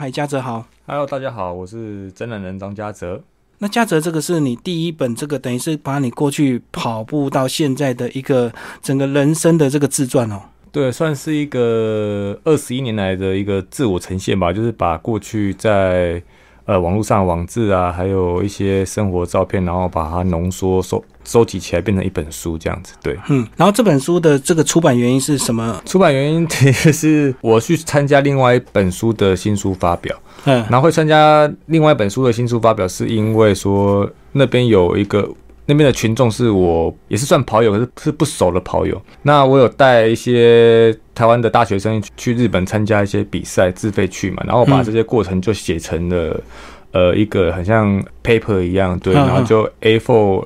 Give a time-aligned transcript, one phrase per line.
[0.00, 0.64] 海嘉泽好。
[0.86, 3.22] Hello，大家好，我是真人人张嘉泽。
[3.58, 8.50] 那嘉泽这个是你第一本，这个等于是把你过去跑步到现在的一个
[8.80, 10.40] 整个人生的这个自传哦。
[10.72, 16.22] 对，算是一个二十一年来的一个自我呈现吧，就是把过去在
[16.70, 22.94] 呃网络上的网志啊，还有一些生活照片，然后把它浓缩收收集起来，变成一本书这样子。
[23.02, 25.82] 对，嗯，然后这本书的这个出版原因是什么？
[25.84, 35.28] 出版原因其实是我去参加另外一本书的新书发表，嗯然后会参加另外一本书的新书发表，是因为说那边有一个
[35.70, 39.00] 那边的群众是我也是算跑友，可是是不熟的跑友。
[39.22, 46.40] 那我有带一些台湾的大学生去日本参加一些比赛，自费去嘛，然后我把嗯这些过程就写成了、
[46.90, 50.44] 呃一个很像 paper 一样，对，然后就 A4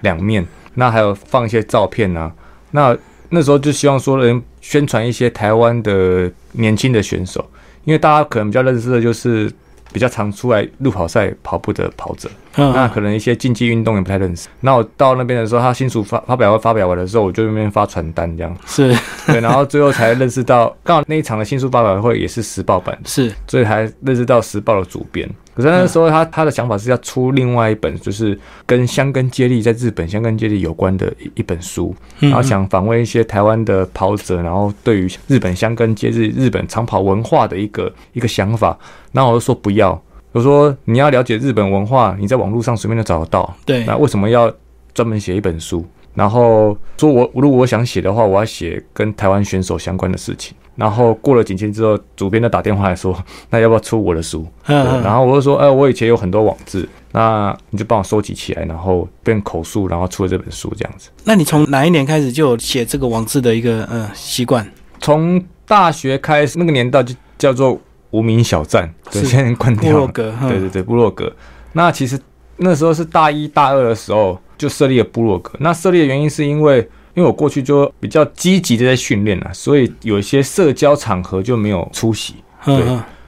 [0.00, 2.32] 两面，那还有放一些照片啊，
[2.72, 2.96] 那
[3.28, 7.48] 那时候就希望说能宣传一些台湾的年轻的选手。
[7.84, 9.48] 因为大家可能比较认识的就是
[9.96, 12.70] 比较常出来路跑赛跑步的跑者，嗯。
[12.74, 14.46] 那可能一些竞技运动也不太认识。
[14.60, 18.94] 那我到那边的时候，他新书发发表会发表完的时候，我就那边发传单这样，是。
[19.26, 22.94] 对，然后最后才认识到，刚好那一场的新书发表会也是时报版。
[22.96, 25.26] 的，是，所以才认识到时报的主编。
[25.56, 38.78] 可是那时候他他的想法是要出另外一本，就是跟香根接力在日本香根接力有关的一一本书，嗯然后想访问一些台湾的跑者，然后对于日本香根接日日本长跑文化的一个一个想法，
[39.12, 39.98] 然后我就说不要，
[40.32, 44.54] 我说你要了解日本文化，你在网络上随便就找得到，对，那为什么要
[44.92, 45.82] 专门写一本书？
[46.14, 50.54] 然后说我如果我想写的话，我要写跟台湾选手相关的事情。
[50.76, 53.16] 然后过了几天之后，主编就打电话来说，
[53.50, 54.46] 那要不要出我的书？
[54.66, 61.10] 嗯然后我就说，哎、我以前有很多网志，那你就帮我收集起来，然后变口述，然后出了这本书这样子。
[61.24, 64.70] 那你从哪一年开始就有写这个网志的一个呃习惯？
[65.00, 67.78] 从大学开始，那个年代就叫做
[68.10, 69.98] 无名小站，对，是现在关掉了。
[69.98, 71.32] 落格，嗯对对对，部落格。
[71.72, 72.18] 那其实
[72.56, 75.52] 那时候是大一大二的时候就设立了部落格。
[75.58, 82.34] 那设立的原因是因为，因为我过去就比较积极的在训练啊，所以有一些社交场合就没有出席。
[82.62, 82.84] 对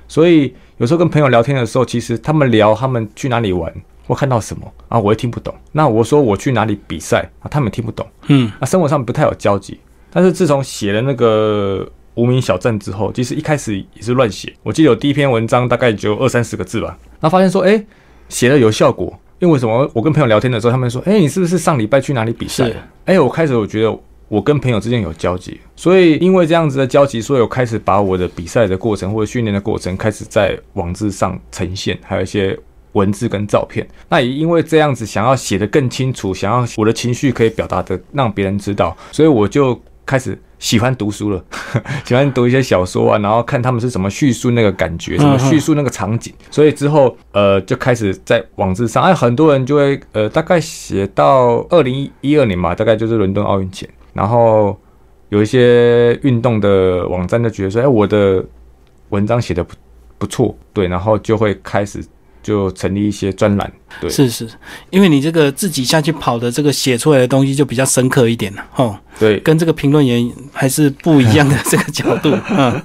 [0.06, 3.72] 所以有时候跟朋友聊天的时候，其实他们聊他们去哪里玩，
[4.06, 5.54] 或看到什么啊，我也听不懂。
[5.72, 8.06] 那我说我去哪里比赛啊，他们也听不懂。
[8.26, 9.80] 嗯啊，生活上不太有交集。
[10.10, 14.52] 但是自从写了那个无名小站之后，其实一开始也是乱写。
[14.62, 17.82] 我记得有第一篇文章大概只有二三十个字吧，然后发现说，哎、
[18.28, 19.18] 写了有效果。
[19.40, 19.88] 因为为什么？
[19.92, 22.76] 我跟朋友聊天的时候，他们说，哎、你是不是上礼拜去哪里比赛是？
[23.04, 32.58] 哎、我开始我觉得我跟朋友之间有交集，所以因为这样子的交集，所以我开始把我的比赛的过程或者训练的过程开始在网志上呈现，还有一些
[32.92, 33.86] 文字跟照片。
[34.08, 41.44] 那也因为这样子，想要写得更清楚，想要我的情绪可以表达的让别人知道，所以我就开始喜欢读书了，
[42.06, 46.32] 喜欢读一些小说啊，然后看他们是怎么叙述那个感觉，怎么叙述那个场景。
[46.50, 54.74] 所以之后呃就开始在网志上，哎，很多人就会呃大概写到二零一二年嘛，大概就是伦敦奥运前，然后
[55.28, 58.42] 有一些运动的网站就觉得说，哎，我的
[59.10, 59.74] 文章写的不
[60.16, 62.02] 不错，对，然后就会开始
[62.48, 63.70] 就成立一些专栏，
[64.00, 64.48] 对，是是，
[64.88, 72.82] 因为你这个自己下去跑的这个写出来的东西就比较深刻一点了，吼，对，跟这个评论员还是不一样的这个角度， 嗯，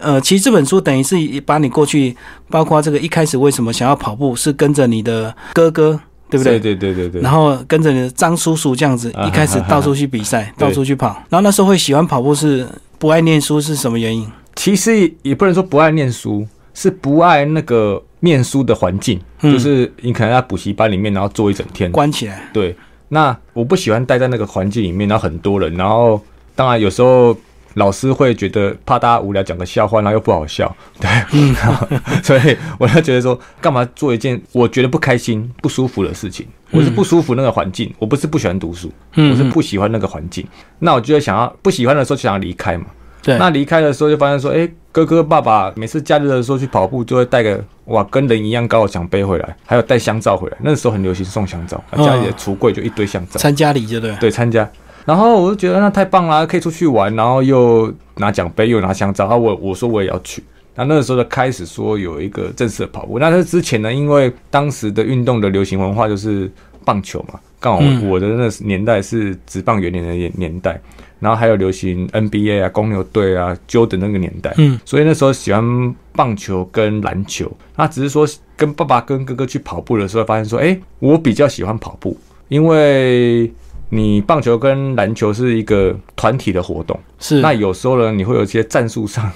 [0.00, 2.16] 呃，其实这本书等于是把你过去，
[2.48, 5.98] 包括这个一开始为什么想要跑步，是跟着你的哥哥，
[6.30, 6.60] 对不对？
[6.60, 7.32] 对对对对对然。
[7.32, 11.08] 后跟着你的张叔叔这样子，啊一开始到处去比赛，对 到处去跑。
[11.28, 12.64] 然后那时候会喜欢跑步，是
[13.00, 14.30] 不爱念书是什么原因？
[14.54, 21.90] 其实也不能说不爱念书，是不爱那个念书的环境，嗯就是你可能在补习班里面，然后坐一整天。
[21.90, 22.74] 关起来，对，
[23.08, 26.20] 那我不喜欢待在那个环境里面，然后很多人，然后
[26.54, 27.36] 当然有时候
[27.74, 31.10] 老师会觉得怕大家无聊，讲个笑话，然后又不好笑，对，
[31.54, 31.86] 然后
[32.22, 36.46] 所以我就觉得说，干嘛做一件我觉得不开心、不舒服的事情？
[36.70, 40.46] 我是不舒服那个环境，我不是不喜欢读书，嗯我是不喜欢那个环境。
[40.78, 42.86] 那我就会想要不喜欢的时候就想要离开嘛。
[43.22, 50.56] 对，那离开的时候就发现说，哎、哥哥爸爸每次假日的时候去跑步，就会带个哇跟人一样高的奖杯回来，还有带香皂回来。
[50.60, 53.38] 那时候很流行送香皂，嗯家里的橱柜就一堆香皂。
[53.38, 54.68] 参加礼就对，对，参加。
[55.04, 59.24] 然后我就觉得那太棒了，可以出去玩，然后又拿奖杯，又拿香皂。
[59.24, 60.42] 然后我我说我也要去。
[60.74, 63.18] 那那个时候就开始说有一个正式的跑步。
[63.18, 66.50] 那这之前呢，因为当时的运动的流行文化就是
[66.84, 70.80] 棒球嘛，刚好嗯我的那个年代是职棒元年的年年代，
[71.22, 74.52] 然后还有流行 NBA 啊、公牛队啊、Jordan 那个年代。
[74.58, 78.26] 嗯，所以那时候喜欢棒球跟篮球，那只是说
[78.56, 83.52] 跟爸爸跟哥哥去跑步的时候，发现说，哎、我比较喜欢跑步，因为
[83.90, 87.40] 你棒球跟篮球是一个团体的活动，是。
[87.40, 89.30] 那有时候呢，你会有一些战术上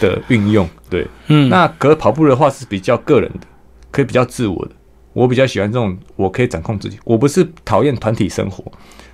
[0.00, 3.46] 的运用，对，嗯，那可跑步的话是比较个人的，
[3.92, 4.72] 可以比较自我的。
[5.14, 6.96] 我比较喜欢这种我可以掌控自己。
[7.04, 8.62] 我不是讨厌团体生活，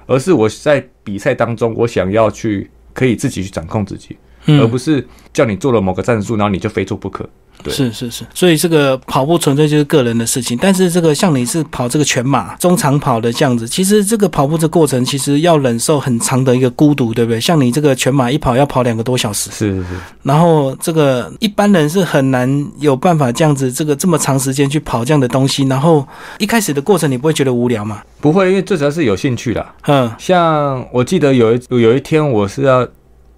[0.07, 4.17] 而是我在比赛当中，我想要去可以自己去掌控自己，
[4.47, 7.29] 嗯而不是叫你做了某个战术，然后你就非做不可。
[7.65, 10.59] 对是是是，所以这个跑步纯粹就是个人的事情。
[10.61, 17.41] 但是这个像你是跑这个全马、中长跑的这样子，其实这个跑步的过程其实要忍受很长的一个孤独，对不对？
[17.41, 19.89] 像你这个全马一跑要跑两个多小时，是是是，
[20.23, 25.65] 然后这个一般人是很难有办法这样子，这个这么长时间去跑这样的东西。
[25.65, 26.07] 然后
[26.39, 28.03] 一开始的过程你不会觉得无聊吗？
[28.21, 29.75] 不会，因为最主要是有兴趣啦。
[29.87, 32.87] 嗯像我记得有一有一天我是要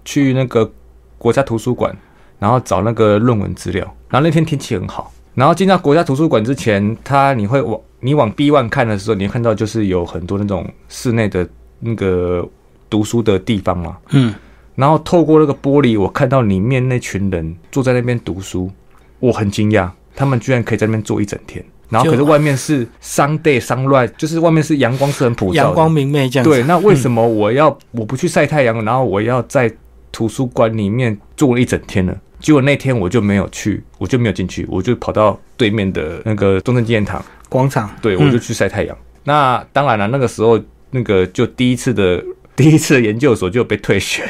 [0.05, 0.69] 去那个
[1.17, 1.95] 国家图书馆，
[2.39, 11.47] 然后找那个论文资料，然后那天天气很好，然后进到国家图书馆之前，他你会往你往 B one 看的时候，你会看到就是有很多那种室内的
[11.79, 12.47] 那个
[12.89, 14.33] 读书的地方嘛，嗯，
[14.75, 18.71] 然后透过那个玻璃，我看到里面那群人坐在那边读书，
[19.19, 21.63] 我很惊讶，他们居然可以在那边坐一整天。
[21.89, 26.49] 然后可是外面是 Sunday sunlight，就是外面是阳光是很普照，阳光明媚这样子。
[26.49, 29.73] 对，那为什么我要、我不去晒太阳，然后我要在
[30.11, 32.13] 图书馆里面坐了一整天呢？
[32.39, 37.89] 结果那天我就没有去，我就没有进去，我就跑到对面的那个中正纪念堂，广场？
[38.01, 38.97] 对嗯我就去晒太阳。
[39.23, 40.59] 那当然了，那个时候
[40.91, 42.23] 那个就第一次的
[42.55, 44.23] 第一次的研究所就被退学，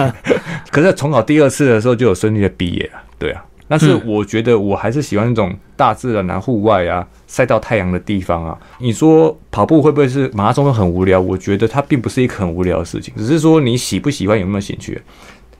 [0.70, 3.00] 可是重考第二次的时候就有顺利的毕业了。
[3.18, 8.58] 对啊，但是嗯我觉得我还是喜欢那种大自然啊、户外啊、晒到太阳的地方啊。
[8.78, 11.20] 你说跑步会不会是马拉松都很无聊？
[11.20, 15.00] 我觉得它并不是一个很无聊的事情，只是说你喜不喜欢、有没有兴趣。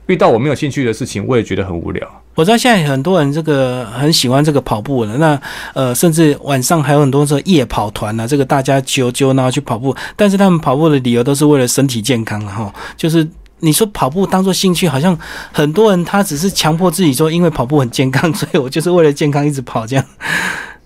[0.07, 2.05] 遇到我没有兴趣的事情，我也觉得很无聊。
[2.35, 5.39] 我知道现在很多人这个很喜欢这个跑步的，那
[5.73, 13.27] 呃，甚至晚上还有很多这个夜跑团啊，这个大家揪揪然后去跑步，但是他们跑步的理由都是为了身体健康啊哈，就是。
[13.59, 15.17] 你说跑步当做兴趣，好像
[15.51, 20.05] 很多人他只是强迫自己说，因为跑步很健康，所以我就是为了健康一直跑这样。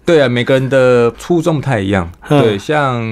[0.06, 2.10] 对啊，每个人的初衷不太一样。
[2.30, 3.04] 嗯对，像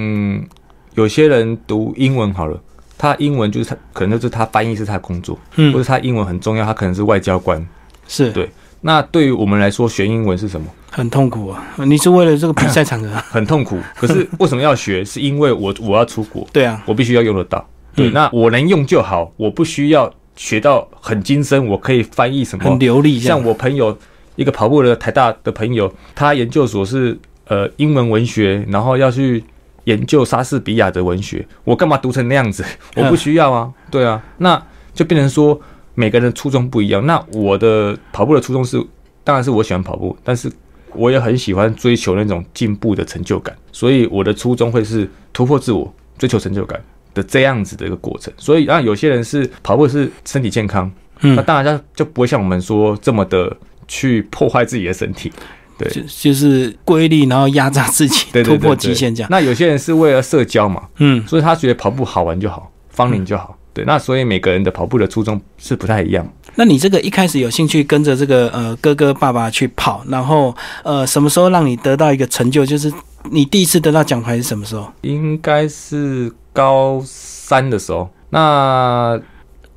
[0.95, 2.57] 有些人读英文好了，
[2.99, 7.65] 他英文就是他可能就是他翻译是他的工作，嗯或嗯，者他英文很重要，他可能是外交官。
[8.07, 8.49] 是对
[8.81, 10.67] 那对于我们来说，学英文是什么？
[10.91, 11.63] 很痛苦啊。
[11.85, 13.23] 你是为了这个比赛场合啊？
[13.31, 13.77] 很痛苦。
[13.95, 15.03] 可是为什么要学？
[15.05, 17.65] 是因为我我要出国， 对啊，我必须要用得到。
[17.95, 23.19] 对，嗯那我能用就好，我不需要学到很精深，我可以翻译什么很流利。
[23.19, 23.97] 像我朋友
[24.35, 27.17] 一个跑步的台大的朋友，他研究所是
[27.47, 29.43] 呃英文文学，然后要去
[29.89, 32.63] 研究莎士比亚的文学，我干嘛读成那样子？
[32.95, 34.61] 我不需要啊，对啊，那
[34.93, 35.59] 就变成说
[35.95, 37.05] 每个人的初衷不一样。
[37.05, 38.79] 那我的跑步的初衷是，
[39.23, 40.51] 当然是我喜欢跑步，但是
[40.93, 46.79] 我也很喜欢追求那种进步的成就感，所以我的初衷会是突破自我，追求成就感。
[47.11, 50.89] 的这样子的一个过程，所以啊，有些人是跑步是身体健康，
[51.21, 53.51] 嗯那当然他就不会像我们说这么的
[53.87, 55.33] 去破坏自己的身体，
[55.79, 59.29] 对就就是规律，然后压榨自己，对对对突破极限这样。
[59.31, 63.55] 那有些人是为了社交嘛，嗯，所以他觉得跑步好玩就好，方龄就好。
[63.73, 66.27] 对，那所以每个人的跑步的初衷是不太一样。
[66.55, 70.53] 那你这个一开始有兴趣跟着这个呃哥哥爸爸去跑，然后
[70.83, 72.65] 呃什么时候让你得到一个成就？
[72.65, 72.91] 就是
[73.31, 74.91] 你第一次得到奖牌是什么时候？
[75.01, 79.17] 应该是高三的时候，那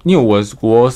[0.04, 0.90] 因为我国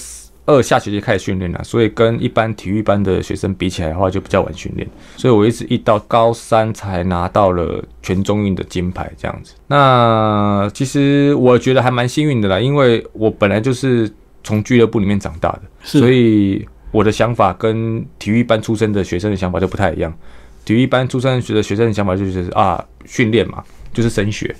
[0.46, 9.54] 二下学期开始训练了，所以跟一般体育班的学生比起来的话，就比较晚训练，所以我一直一到高三才拿到了全中运的金牌这样子。
[9.66, 14.10] 那其实我觉得还蛮幸运的啦，因为我本来就是
[14.44, 20.16] 从俱乐部里面长大的，所以我的想法跟体育班出身的学生的想法就不太一样。
[20.64, 23.62] 体育班出身的学生的想法就是啊，训练嘛，
[23.92, 24.54] 就是升学，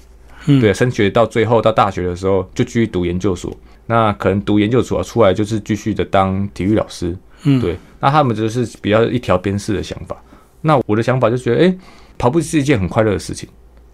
[0.47, 0.61] 嗯。
[0.61, 10.17] 对，升学到最后到大学的时候就继续读研究所，那可能读研究所出来就是继续的当体育老师，嗯，对，那他们就是比较一条边式的想法。
[10.61, 11.79] 那我的想法就觉得，诶，
[12.19, 13.49] 跑步是一件很快乐的事情。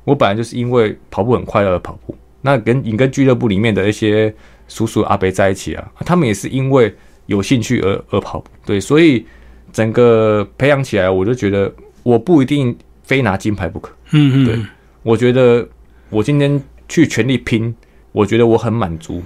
[0.04, 2.16] 我本来就是因为跑步很快乐而跑步。
[2.40, 4.34] 那跟你跟俱乐部里面的一些
[4.66, 6.92] 叔叔阿伯在一起啊，他们也是因为
[7.26, 8.50] 有兴趣而而跑步。
[8.64, 9.25] 对，所以
[9.72, 11.72] 整个培养起来，我就觉得
[12.02, 13.92] 我不一定非拿金牌不可。
[14.11, 14.58] 嗯嗯对，
[15.02, 15.68] 我觉得
[16.11, 17.72] 我今天去全力拼，
[18.11, 19.22] 我觉得我很满足，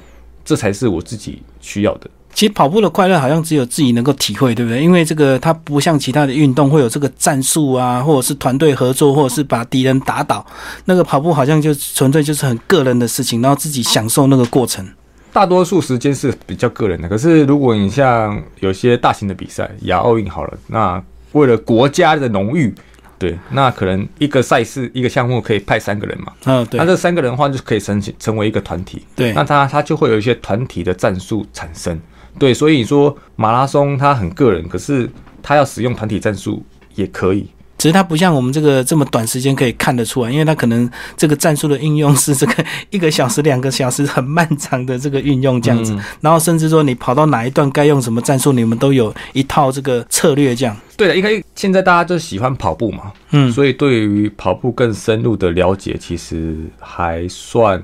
[0.47, 2.09] 这才是我自己需要的。
[2.33, 4.83] 其实跑步的快乐好像只有自己能够体会，对不对？
[4.83, 10.45] 因为这个它不像其他的运动会有这个战术啊，或者是团队合作，或者是把敌人打倒。
[10.85, 14.87] 那个跑步好像就纯粹就是很个人的事情，然后自己享受那个过程。
[15.33, 22.75] 大多数时间是比较个人的，可是如果你像有些大型的比赛，亚奥运好了，那为了国家的荣誉，
[23.18, 26.78] 对，那可能一个赛事一个项目可以派三个人嘛，嗯，对。
[26.78, 31.99] 那这三个人的话就可以成成为一个团体，对，那他他就会有一些团体的战术产生，
[32.38, 35.11] 对，所以说马拉松它很个人，可是
[35.42, 37.49] 他要使用团体战术也可以。
[37.87, 50.76] 只是它不像我们这个这么短时间可以看得出来，因为它可能这个战术的运用是这个一个小时、两个小时很漫长的这个运用这样子，然后甚至说你跑到哪一段该用什么战术，你们都有一套这个策略这样。
[50.97, 57.81] 对的，因为现在大家就喜欢跑步嘛，嗯，所以对于跑步更深入的了解，其实还算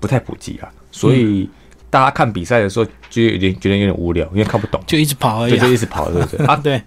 [0.00, 0.68] 不太普及啊。
[0.90, 1.48] 所以
[1.90, 5.62] 大家看比赛的时候，就有点觉得有点无聊，因为看不懂，就一直跑而已对，啊。
[5.64, 6.44] 就一直跑，对不对？
[6.44, 6.82] 啊， 对，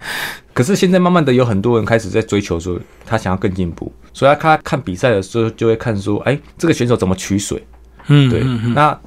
[0.58, 7.64] 可是现在慢慢的有很多人开始在追求说，他想要更进步，所以他看比赛的时候就会看说，哎，这个选手怎么取水？
[8.08, 9.00] 嗯，对，嗯嗯那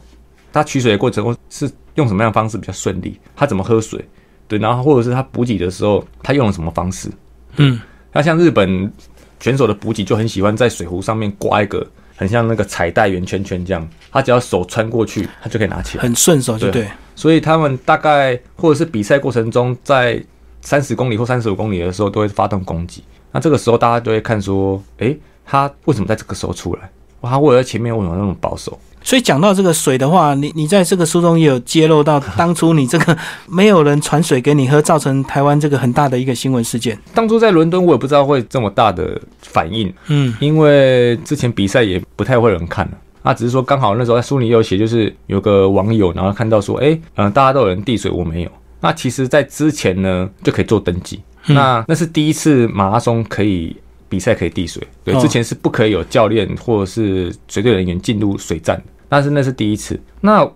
[0.52, 3.18] 他取水的过程中是用什么样的方式比较顺利？
[3.34, 4.04] 他怎么喝水？
[4.46, 7.10] 对，然后或者是他补给的时候，他用了什么方式？
[7.56, 7.80] 嗯，
[8.12, 8.92] 那像日本
[9.40, 16.04] 选手的补给就很喜欢在水壶上面挂一个很像那个彩带圆圈圈这样，他只要手穿过去，他就可以拿起来。
[16.04, 16.88] 很顺手，就对对。
[17.16, 20.22] 所以他们大概或者是比赛过程中，在
[20.60, 23.02] 三十公里或三十五公里的时候，都会发动攻击。
[23.32, 26.90] 那这个时候大家就会看说，诶，他为什么在这个时候出来？
[27.20, 28.78] 哇他为了在前面为什么那么保守？
[29.02, 36.98] 所以讲到这个水的话，你你在这个书中也有揭露到， 当初你这个没有人传水给你喝，造成台湾这个很大的一个新闻事件。
[37.14, 42.92] 当初在伦敦，我也不知道会这么大的反应，嗯因为之前比赛也不太会有人看了。
[43.22, 48.50] 啊，只是说刚好那时候在书里也有写，就是有个网友，然后看到说，哎、嗯、大家都有人递水，我没有。
[48.80, 51.20] 那其实，在之前呢，就可以做登记。
[51.46, 53.74] 嗯那那是第一次马拉松可以
[54.10, 59.98] 比赛可以递水，对，哦之前是不可以有教练或者是随队人员进入水站的，但是那是第一次。
[60.20, 60.46] 那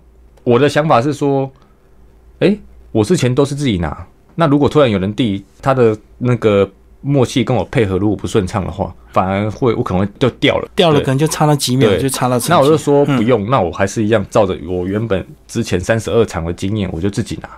[0.42, 1.50] 我的想法是说，
[2.40, 2.54] 哎、
[2.92, 12.52] 我之前都是自己拿，那如果突然有人递，他的那个默契跟我配合如果不顺畅的话，反而会我可能会就掉了，掉了可能就差那几秒，就差到成绩。
[12.52, 17.48] 那我就说嗯不用，那我还是一样照着我原本之前三十二场的经验，我就自己拿。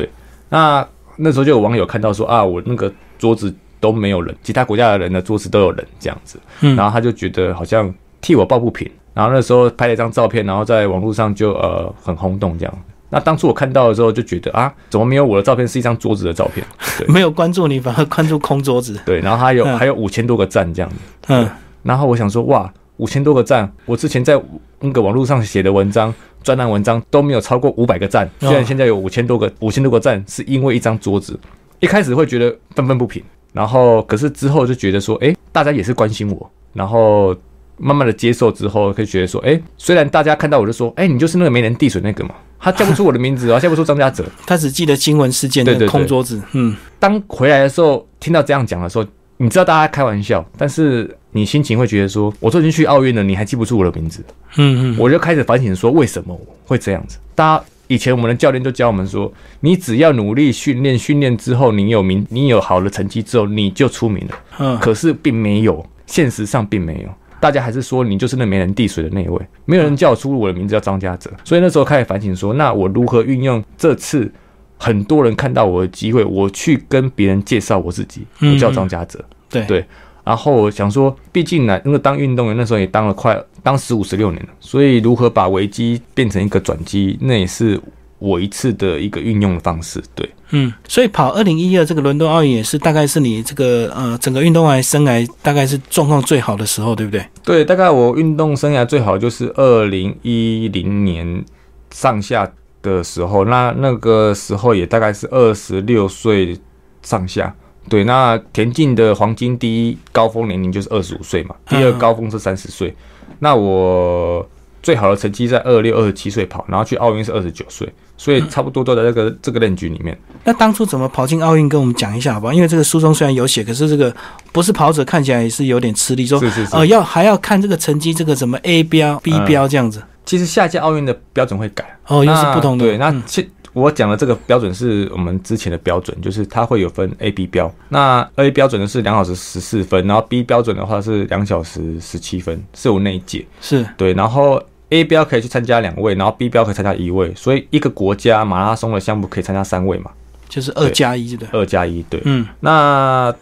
[0.00, 0.10] 对，
[0.48, 0.86] 那
[1.16, 12.78] 那时候就有网友看到说啊，我那个桌子都没有人，其他国家的人的桌子都有人这样子，嗯然后他就觉得好像替我抱不平，然后那时候拍了一张照片，然后在网络上就呃很轰动这样。
[13.08, 16.66] 那当初我看到的时候就觉得啊，怎么没有我的照片是一张桌子的照片？
[16.98, 18.98] 对 没有关注你，反而关注空桌子。
[19.06, 20.96] 对，然后还有嗯还有五千多个赞这样子。
[21.28, 21.48] 嗯，
[21.84, 24.38] 然后我想说，哇，五千多个赞，我之前在
[24.80, 26.12] 那个网络上写的文章、
[26.46, 31.36] 专栏文章都没有超过五百个赞，哦虽然现在有五千多个、五千多个赞，是因为一张桌子。
[31.80, 33.20] 一开始会觉得愤愤不平，
[33.52, 37.34] 然后可是之后就觉得说，哎，大家也是关心我，然后
[37.78, 44.24] 慢慢的接受之后，可以觉得说，哎，虽然大家看到我就说，哎，你就是那个没人递水那个嘛，他叫不出我的名字啊， 叫不出张家泽。
[44.46, 46.40] 他只记得新闻事件那个对对对空桌子。
[46.52, 49.04] 嗯，当回来的时候，听到这样讲的时候，
[49.38, 54.24] 你知道大家开玩笑，但是你心情会觉得说，我都已经去奥运了，你还记不住我的名字？
[54.56, 57.18] 嗯嗯，我就开始反省说，为什么我会这样子？
[57.34, 64.34] 大家以前我们的教练就教我们说，你只要努力训练，训练之后你有名，你有好的成绩之后，你就出名了。
[64.58, 67.08] 嗯，可是并没有，现实上并没有。
[67.38, 74.32] 大家还是说你就是那没人递水的那一位，没有人叫出我的名字叫张家泽，所以那时候开始反省说，那我如何运用这次
[74.78, 79.24] 很多人看到我的机会，我去跟别人介绍我自己，我叫张家泽。
[79.48, 79.84] 对对
[80.24, 87.80] 然后我想说，毕竟呢，那个当运动员那时候也当了快当十五十六年了，所以如何把危机变成一个转机，那也是
[88.18, 90.02] 我一次的一个运用的方式。
[90.16, 97.24] 对，嗯，所以跑二零一二这个伦敦奥运也是大概是你这个呃整个运动员生涯大概是状况最好的时候，对不对？
[97.44, 101.44] 对，大概我运动生涯最好就是二零一零年
[101.92, 102.50] 上下
[102.94, 106.58] 的时候，那那个时候也大概是二十六岁
[107.02, 107.54] 上下。
[107.88, 112.92] 对，那田径的黄金第一高峰年龄就是二十五岁嘛，第二嗯高峰是三十岁。
[113.38, 114.44] 那我
[114.82, 120.18] 最好的成绩在二六、二十七岁跑，然后去奥运是二十九岁，所以差不多都在这个这个练局里面。
[120.42, 122.52] 那当初怎么跑进奥运，跟我们讲一下好不好？
[122.52, 124.12] 因为这个书中虽然有写，可是这个
[124.50, 126.74] 不是跑者看起来也是有点吃力，说是是是。
[126.74, 130.02] 呃要还要看这个成绩，这个什么 A 标、B 标这样子。
[130.26, 131.98] 其实下届奥运的标准会改。
[132.08, 132.84] 哦，又是不同的。
[132.84, 137.70] 对，那嗯其我讲的这个标准是我们之前的标准，就是它会有分 A、B 标。
[137.90, 143.46] 那 A 标准的是两小时十四分，然后 B 标准的话是两小时十七分，是我那一届。
[143.60, 150.10] 是对，然后 A 标可以去参加两位，然后 B 标可以参加一位，所以一个国家马拉松的项目可以参加三位嘛，
[150.48, 151.46] 就是二加一，对？
[151.52, 152.02] 二加一。
[152.08, 153.34] 对，嗯那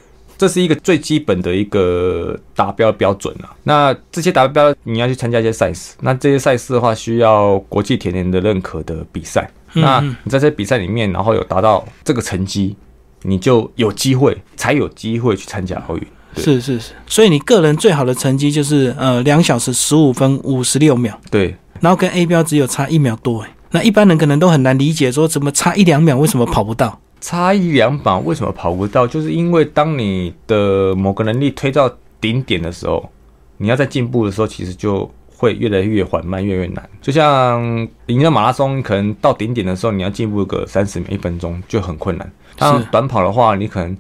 [0.45, 3.49] 这是一个最基本的一个达标标准啊。
[3.63, 9.51] 那这些达标你要去参加一些赛事，那这些赛事的话需要国际田联的认可的比赛。
[9.73, 12.77] 那嗯你在这些比赛里面，然后有达到这个成绩，
[13.23, 16.07] 你就有机会，才有机会去参加奥运。
[16.37, 16.93] 是是是。
[17.07, 23.51] 所以你个人最好的成绩就是呃两小时十五分五十六秒，对，然后跟 A 标只有差一秒多哎。
[23.71, 27.01] 那一般人可能都很难理解，说怎么差一两秒，为什么跑不到？
[27.25, 29.07] 差一两码为什么跑不到？
[29.07, 31.91] 就是因为当你的某个能力推到
[32.21, 33.11] 顶点的时候，
[33.57, 36.87] 你要在进步的时候，其实就会越来越缓慢，越来越难。
[37.01, 42.31] 就像赢了马拉松，可能到顶点的时候，你要进步个三十秒、一分钟就很困难。
[42.57, 43.97] 当然，短跑的话，你可能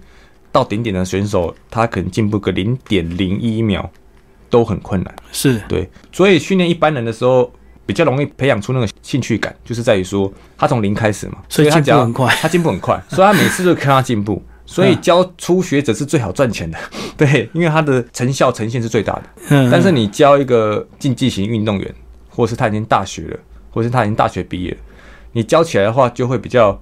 [0.52, 3.90] 到顶点的选手，他可能进步个零点零一秒
[4.50, 5.14] 都很困难。
[5.32, 7.50] 是对，所以训练一般人的时候。
[7.86, 16.78] 比较容易培养出那个兴趣感，就是在于说他从零开始嘛，所以他进步很快，他进步很快， 所以他每次都看他进步，所以教初学者是最好赚钱的，
[17.16, 19.22] 对，因为他的成效呈现是最大的。
[19.50, 21.94] 嗯，但是你教一个竞技型运动员，
[22.30, 23.38] 或是他已经大学了，
[23.70, 24.76] 或是他已经大学毕业，
[25.32, 26.80] 你教起来的话，就会比较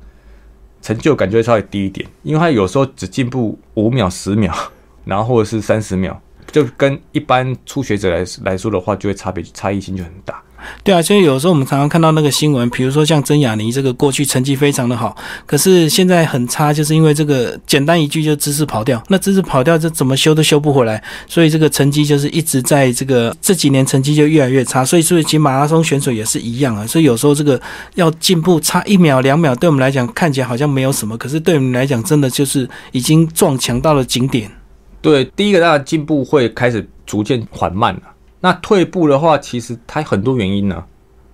[0.81, 4.55] 成就感就会稍微低一点，因为他有时候只进步五秒、十秒，
[5.05, 6.21] 然后或者是三十秒，
[6.53, 10.41] 就跟一般初学者来来说的话，就会差别差异性就很大。
[10.85, 15.17] 对啊，所以有时候我们常常看到那个新闻，比如说像曾雅妮这个过去成绩非常的好，
[15.47, 24.85] 可是现在很差，就是因为这个简单一句就姿势跑掉，那姿势跑掉，这怎么修都修不回来，所以这个成绩就是一直在这个这几年成绩就越来越差。
[24.85, 26.87] 所以，所以其实马拉松选手也是一样啊。
[26.87, 27.61] 所以有时候这个
[27.95, 34.51] 要进步差一秒两秒，对我们来讲看起来好像没有什么，可是对我们来讲真的就是已经撞墙到了顶点。
[35.01, 38.03] 对，第一个，大家进步会开始逐渐缓慢了。
[38.43, 40.85] 那退步的话，其实它很多原因呢。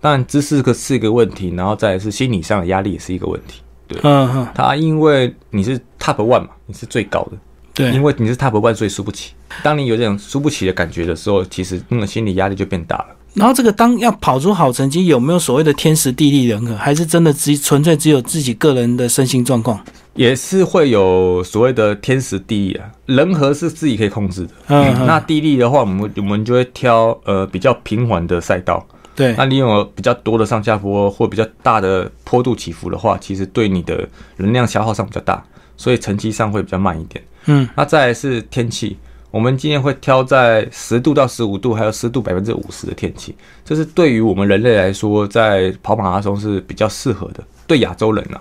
[0.00, 3.60] 当然，知识个是一个问题，然后再是心理上的压力也是一个问题。
[3.88, 7.32] 对，嗯哼，他因为你是 top one 嘛，你是最高的，
[7.74, 9.32] 对，因为你是 top one，所以输不起。
[9.64, 13.06] 当你有这种输不起的感觉的时候，其实那个心理压力就变大了。
[13.34, 19.82] 然后这个当要跑出好成绩，有没有所谓的天时地利人和，还是真的只纯粹只有自己个人的身心状况？
[20.18, 24.50] 也是会有所谓的天时地利啊，人和是自己可以控制的。
[24.66, 28.84] 嗯，那地利的话，我们我们就会挑呃比较平缓的赛道。
[29.14, 34.08] 对，那你有比较多的上下坡或比较大的坡度起伏的话，其实对你的
[34.38, 35.40] 能量消耗上比较大，
[35.76, 37.25] 所以成绩上会比较慢一点。
[37.46, 38.96] 嗯，那再来是天气。
[39.30, 47.45] 我们今天会挑在十度到十五度，还有湿度百分之五十的天气，这是对于我们人类来说，在跑马拉松是比较适合的。
[47.66, 48.40] 对亚洲人啊，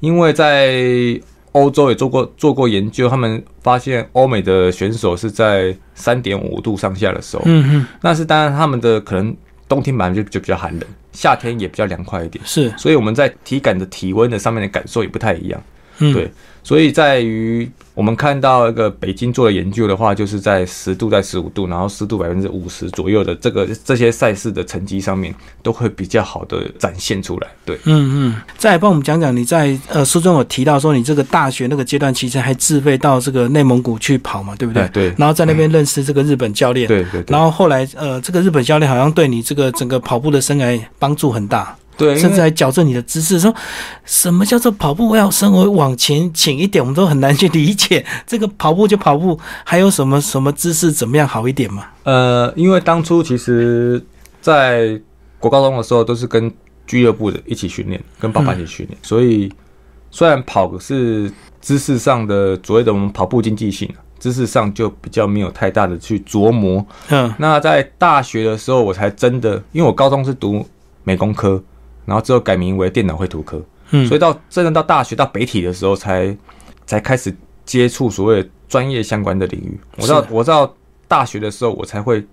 [0.00, 1.18] 因为在
[1.52, 9.34] 欧洲也做过做过研究，他们发现欧美的选手是在三点五度上下的时候，嗯哼，那是当然他们的可能
[9.66, 10.82] 冬天本来就就比较寒冷，
[11.12, 15.58] 夏天也比较凉快一点，是，所以我们在体感的体温的上面的感受也不太一样，
[15.98, 16.30] 嗯，对。
[16.62, 25.32] 所以在于我们看到一个北京做的研究的话，就是在十度在十五度，然后湿度百分之五十左右的这个这些赛事的成绩上面，
[25.62, 27.46] 都会比较好的展现出来。
[27.64, 28.34] 对，嗯嗯。
[28.58, 34.88] 再帮我们讲讲，你在呃书中有提到说，你这个大学那个阶段其实还自费到这个内蒙古去跑嘛，对不对？
[34.88, 35.14] 对。
[35.16, 36.88] 然后在那边认识这个日本教练。
[36.88, 37.22] 对对。
[37.28, 41.76] 然后后来呃，这个日本教练好像对你这个整个跑步的生涯帮助很大。
[41.96, 43.54] 对，甚至还矫正你的姿势，说
[44.04, 48.04] 什么叫做跑步要稍微往前倾一点，我们都很难去理解。
[48.26, 51.86] 这个跑步就跑步，还有什么什么姿势怎么样好一点嘛？
[52.04, 54.04] 呃，因为当初其实，
[54.42, 55.00] 在
[55.38, 56.52] 国高中的时候都是跟
[56.86, 59.50] 俱乐部的一起训练，跟爸爸一起训练，所以
[60.10, 61.32] 虽然跑是
[61.62, 66.84] 姿势上的所谓的我们跑步经济性，知识上就比较没有太大的去琢磨。
[67.08, 70.62] 嗯，那在大学的时候，我才真的，因为我高中是读
[71.02, 71.62] 美工科。
[72.06, 76.34] 然后之后改名为电脑绘图科，嗯，所以到真正到大学到北体的时候，才
[76.86, 79.78] 才开始接触所谓专业相关的领域。
[79.96, 80.72] 我到我到
[81.08, 82.24] 大学的时候，我才会，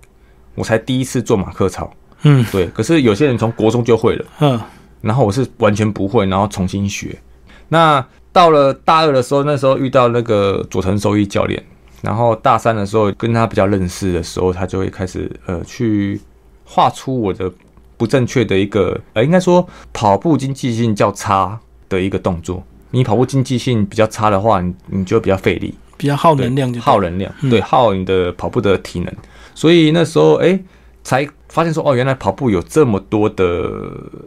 [0.53, 2.67] 我才第一次做马克操，嗯，对。
[2.67, 4.61] 可是有些人从国中就会了，嗯，
[5.01, 7.19] 然后我是完全不会，然后重新学。
[7.67, 11.61] 那到了大二的时候，那时候遇到那个佐藤收益教练，
[12.03, 16.21] 然后大三的时候跟他比较认识的时候，他就会开始呃去
[16.63, 17.51] 画出我的。
[17.97, 22.63] 不正确的一个，呃，应该说跑步经济性较差的一个动作。
[22.91, 29.13] 你跑步经济性比较差的话，你你就比较费力，比较耗能量，就耗能量，对，耗你的跑步的体能。
[29.55, 30.59] 所以那时候，哎，
[31.03, 33.81] 才发现说，哦，原来跑步有这么多的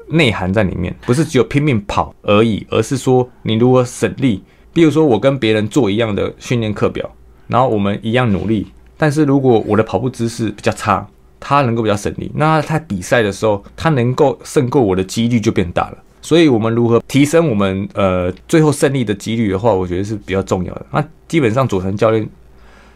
[0.09, 4.43] 内涵在里面，不是只有拼命跑而已，而是说你如何省力。
[4.73, 7.09] 比如说，我跟别人做一样的训练课表，
[7.47, 11.07] 然后我们一样努力，但是如果我的跑步姿势比较差。
[11.39, 15.99] 他能够比较省力，那他比赛的时候，他能够胜过我的几率就变大了。
[16.23, 20.87] 所以，我们如何提升我们呃最后胜利的几率的话，我觉得是比较重要的。
[20.91, 22.29] 那基本上，佐藤教练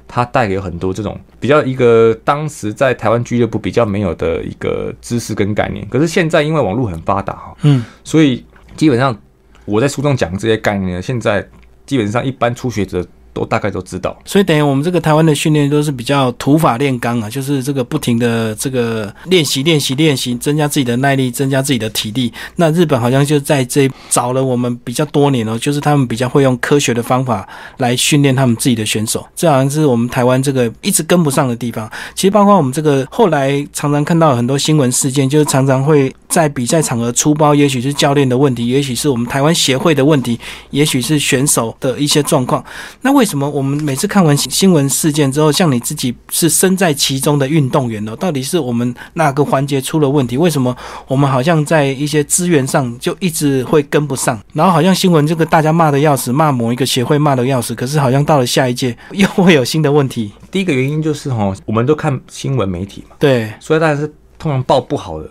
[0.08, 5.86] 他带给很多这种比较一个当时在台湾俱乐部比较没有的一个知识跟概念。
[5.88, 8.44] 可是现在因为网络很发达哈，嗯，所以
[8.76, 9.16] 基本上
[9.64, 11.46] 我在书中讲这些概念，现在
[11.86, 13.06] 基本上一般初学者。
[13.40, 14.16] 都大概都知道。
[14.24, 22.32] 所以等于我们这个台湾的训练都是比较土法炼钢啊，就是这个不停的这个练习、练习、练习，增加自己的耐力，增加自己的体力。
[22.56, 27.48] 那日本好像就在这找了我们比较多年哦，就是他们比较会用科学的方法
[27.78, 31.90] 来训练他们自己的选手，这好像是我们台湾这个一直跟不上的地方。
[32.14, 40.38] 其实包括我们这个后来常常看到很多新闻事件，就是常常会在比赛场合出包，也许是教练的问题，也许是我们台湾协会的问题，
[40.70, 42.64] 也许是选手的一些状况。
[43.00, 48.16] 那为什么我们每次看完新闻事件之后，像你自己是身在其中的运动员呢？
[48.16, 50.36] 到底是我们哪个环节出了问题？
[50.36, 54.36] 为什么我们好像在一些资源上就一直会跟不上？
[54.52, 60.32] 然后好像新闻这个大家骂的要死，骂某一个协会骂的要死，可是好像到了下一届又会有新的问题。
[60.50, 65.30] 第一个原因就是哈，我们都看新闻媒体嘛，对，所以大家是通常报不好的，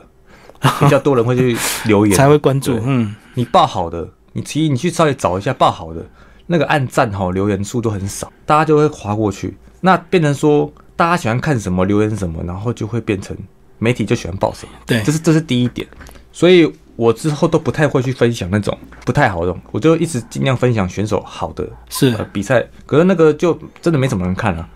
[0.80, 2.80] 比较多人会去留言， 才会关注。
[2.86, 6.06] 嗯，你报好的，你其实你去稍微找一下报好的
[6.52, 13.38] 那个按赞好留言数都很少，大家就会划过去，那变成说大家喜欢看什么留言什么，然后就会变成
[13.78, 15.00] 媒体就喜欢报什么，对。
[15.04, 15.88] 这是这是第一点，
[16.32, 22.08] 所以我之后都不太会去分享那种不太好的，我就一直尽量分享选手好的是。
[22.18, 24.68] 呃比赛，可是那个就真的没什么人看啊。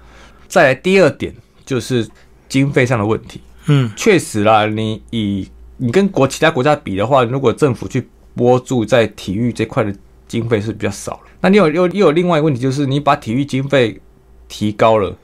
[0.48, 1.34] 再来第二点
[1.66, 2.08] 就是
[2.48, 9.94] 经费上的问题，嗯，确实啦，你以你跟国其他国家比的话，如果政府去拨助在体育这块的
[10.34, 11.20] 经费是比较少了。
[11.42, 14.02] 那你有又又有另外一个问题，就是你把体育经费
[14.48, 15.16] 提高了，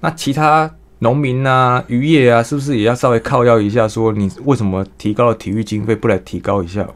[0.00, 3.88] 那其他农民啊、渔业啊，是不是也要稍微靠要一下？
[3.88, 6.86] 说你为什么提高了体育经费，不来提高一下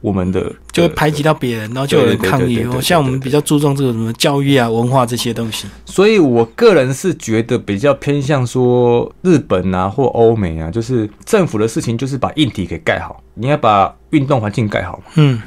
[0.00, 0.52] 我们的？
[0.72, 5.68] 就会排挤到别人，然后就有人抗议像我们比较注重这个什么教育啊、文化这些东西。
[5.84, 15.04] 所以我个人是觉得比较偏向说日本啊或欧美啊，就是政府的事情就是把硬体给盖好，你要把运动环境盖好嘛。
[15.16, 15.40] 嗯，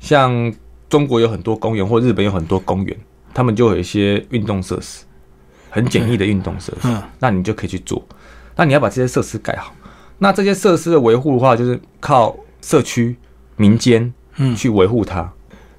[0.00, 0.52] 像
[0.88, 2.96] 中国有很多公园，或日本有很多公园，
[3.34, 5.04] 他们就有一些运动设施，
[5.70, 8.02] 很简易的运动设施，嗯那你就可以去做。
[8.56, 9.74] 那你要把这些设施盖好，
[10.18, 13.16] 那这些设施的维护的话，就是靠社区、
[13.56, 15.30] 民间嗯去维护它。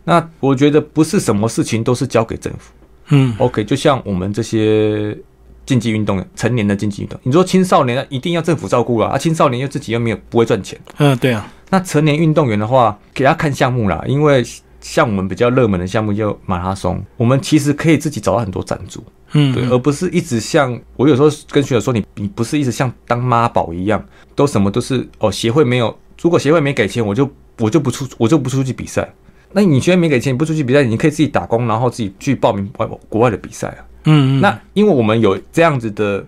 [0.06, 2.72] 那我觉得不是什么事情都是交给政府。
[3.10, 5.18] 嗯，OK，就像我们这些
[5.66, 10.80] 竞技运动员，成年的竞技运动，你说青少年一定要政府照顾啊，啊，青少年又自己又没有不会赚钱。
[10.98, 14.44] 嗯，对啊，那成年运动员的话，给他看项目啦，因为
[14.82, 24.04] 像我们比较热门的项目就马拉松，我们其实可以自己找到很多赞助，嗯，对，而不是一直像我有时候跟学友说，你你不是一直像当妈宝一样，
[24.36, 29.08] 都什么都是哦，协会没有，如果协会没给钱，我就我就不出我就不出去比赛。
[29.52, 33.82] 那你协会没给钱，你不出去比赛，你可以自己打工，然后自己去报名外国外的比赛啊。
[34.06, 36.24] 嗯，嗯，那因为我们有这样子的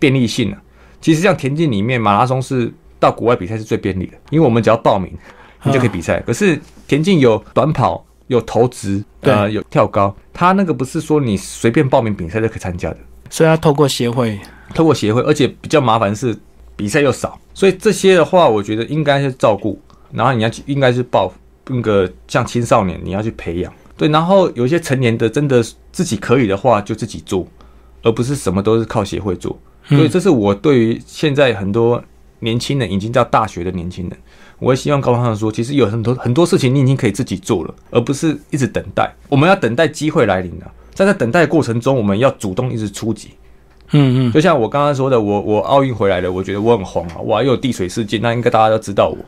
[0.00, 0.60] 便利性啊，
[1.00, 5.12] 其实像田径里面，马拉松是到国外比赛是最便利的，因为我们只要报名，
[5.66, 6.20] 你就可以比赛。
[6.20, 12.96] 可是田径有短跑、有投掷、呃对有跳高，它那个不是说你随便报名比赛就可以参加的，
[13.28, 14.38] 所以要透过协会，
[14.74, 16.36] 透过协会，而且比较麻烦是
[16.76, 19.80] 比赛又少，所以这些的话，我觉得应该是照顾，
[20.12, 21.32] 然后你要去应该是报
[21.66, 27.46] 那个像青少年你要去培养，对，然后有一些成年的真的自己可以的话就自己做，
[28.02, 29.58] 而不是什么都是靠协会做。
[29.88, 32.02] 所以这是我对于现在很多
[32.40, 34.18] 年轻人已经到大学的年轻人，
[34.58, 39.14] 我也希望告诉他们说，其实有很多很多事情你已经可以自己做了，而不是一直等待。
[39.28, 43.30] 我们要等待机会来临啊，在在等待的过程中，我们要主动一直出击。
[43.92, 49.18] 嗯嗯，就像我刚刚说的，我我奥运回来了，我觉得我很红啊，哇，又有递水事件，那应该大家都知道我。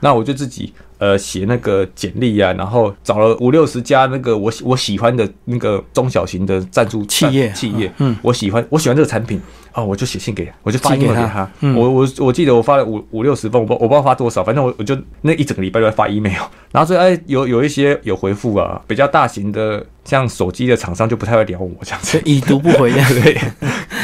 [0.00, 9.40] 那我就自己呃写那个简历啊，然后找了五六十家那个我喜我喜欢的那个中小型的赞助企业企业，嗯，我喜欢我喜欢这个产品
[9.72, 11.50] 啊，我就写信给，我就发给 email 给他他。
[11.60, 22.20] 嗯我我我记得我发了五五六十封，我不我不知道发多少，反正我我就那一整个礼拜都在发 email，然后所以哎有有一些有回复啊，比较大型的像手机的厂商就不太会聊我这样子。
[22.24, 23.14] 已读不回这样。
[23.14, 23.38] 对，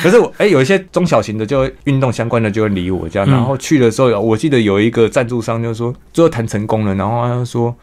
[0.03, 7.75] 可是我哎、有一些中小型的就会运动相关的就会理我这样，嗯然后去的时候，我记得有一个赞助商就说最后谈成功了，然后他就说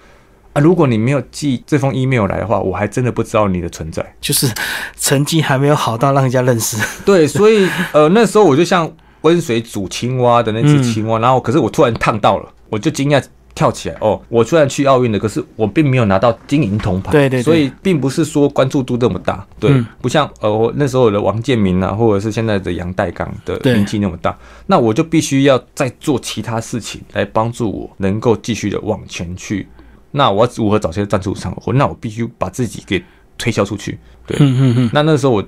[0.53, 4.05] 啊，如果你没有寄这封 email 来的话，我还真的不知道你的存在。
[4.19, 4.51] 就是
[4.97, 6.77] 成绩还没有好到让人家认识。
[7.05, 13.23] 对，所以呃那时候我就像温水煮青蛙的那只青蛙，然后可是我突然烫到了，我就惊讶。
[13.59, 14.17] 跳起来哦！
[14.29, 24.33] 我虽然去奥运了，可是我并没有拿到金银铜牌，对对对所以并不是说关注度这么大，对，嗯不像呃我那时候的王建民啊，或者是现在的杨代刚的对名气那么大，
[24.65, 29.67] 那我就必须要再做其他事情来帮助我能够继续的往前去。
[30.11, 31.53] 那我要如何找些赞助商？
[31.65, 33.03] 我那我必须把自己给
[33.37, 35.43] 推销出去，对，嗯嗯嗯，那那时候我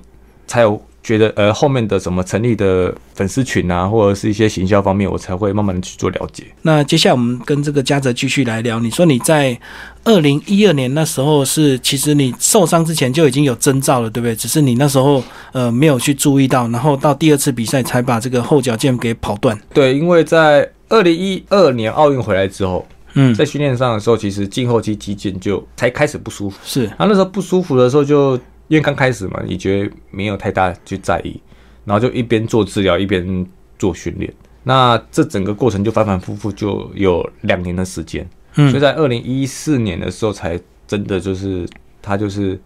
[0.46, 6.44] 才有觉得呃后面的什么成立的粉丝群啊，或者是一些行销方面，我才会慢慢的去做了解。
[6.62, 8.78] 那接下来我们跟这个嘉泽继续来聊。
[8.78, 9.58] 你说你在
[10.04, 14.36] 二零一二年那时候是，其实你受伤之前就已经有征兆了，对不对？
[14.36, 19.58] 只是你那时候呃没有去注意到，然后到第二次比赛才把这个后脚腱给跑断。
[19.74, 26.58] 对，因为在二零一二年奥运回来之后，嗯，在训练上的时候，其实进后期肌腱就才开始不舒服。
[26.64, 28.38] 是然后那时候不舒服的时候就，
[28.72, 31.38] 因为刚开始嘛，你觉得没有太大去在意，
[31.84, 33.46] 然后就一边做治疗一边
[33.78, 34.32] 做训练。
[34.62, 41.68] 那这整个过程就反反复复就有两年的时间，嗯所以在二零一四年的时候才真的就是
[42.00, 42.58] 他就是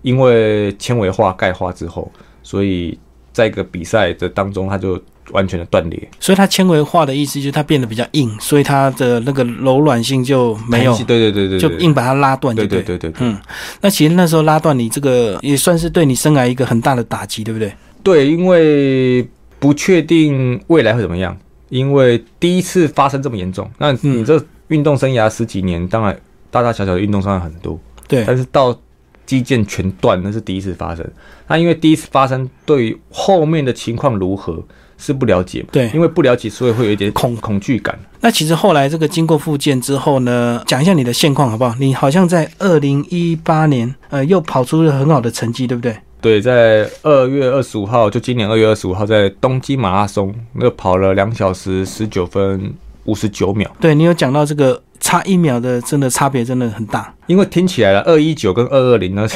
[0.00, 2.10] 因为纤维化钙化之后，
[2.42, 2.98] 所以
[3.32, 12.82] 在一个比赛的当中他就完全的断裂，所以它纤维化的意思就是它变得比较硬，所以它的那个柔软性就没有对对对对，就硬把它拉断就对。
[12.82, 13.28] 对对对对对。
[13.28, 13.40] 嗯，
[13.80, 17.72] 那其实那时候拉断你这个也算是对你生涯一个很大的打击，对不对？
[18.02, 19.26] 对，因为
[19.58, 21.36] 不确定未来会怎么样，
[21.68, 26.18] 因为第一次发生这么严重，那你这运动生涯十几年，当然
[26.50, 28.76] 大大小小的运动伤害很多，对，但是到
[29.24, 31.08] 肌腱全断那是第一次发生。
[31.46, 34.62] 那因为第一次发生，对于后面的情况如何
[35.02, 37.98] 是不了解，对因为不了解，所以会有一点恐恐惧感。
[38.20, 41.74] 那其实后来这个经过复健之后呢，讲一下你的现况好不好？
[41.80, 45.96] 你好像在二零一八年，呃，又跑出了很好的成绩，对不对？
[46.20, 52.72] 对，在二月二十五号，就今年二月二十五号，在东京马拉松，那跑了两小时十九分
[53.06, 53.68] 五十九秒。
[53.80, 57.12] 对你有讲到这个差一秒的，真的差别真的很大。
[57.26, 59.26] 因为听起来了，二一九跟二二零呢，